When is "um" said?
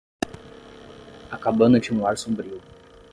2.01-2.07